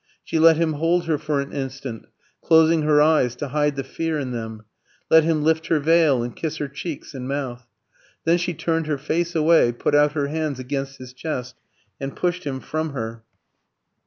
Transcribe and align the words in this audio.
She 0.23 0.39
let 0.39 0.57
him 0.57 0.73
hold 0.73 1.05
her 1.05 1.19
for 1.19 1.39
an 1.41 1.51
instant, 1.51 2.07
closing 2.43 2.81
her 2.81 2.99
eyes 2.99 3.35
to 3.35 3.49
hide 3.49 3.75
the 3.75 3.83
fear 3.83 4.17
in 4.17 4.31
them; 4.31 4.63
let 5.11 5.23
him 5.23 5.43
lift 5.43 5.67
her 5.67 5.79
veil 5.79 6.23
and 6.23 6.35
kiss 6.35 6.57
her 6.57 6.67
cheeks 6.67 7.13
and 7.13 7.27
mouth. 7.27 7.67
Then 8.25 8.39
she 8.39 8.55
turned 8.55 8.87
her 8.87 8.97
face 8.97 9.35
away, 9.35 9.71
put 9.71 9.93
out 9.93 10.13
her 10.13 10.25
hands 10.25 10.57
against 10.57 10.97
his 10.97 11.13
chest, 11.13 11.53
and 11.99 12.15
pushed 12.15 12.45
him 12.45 12.61
from 12.61 12.93
her. 12.93 13.21